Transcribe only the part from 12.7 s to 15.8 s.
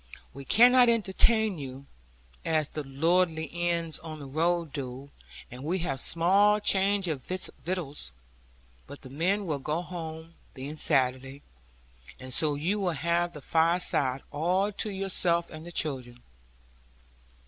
will have the fireside all to yourself and the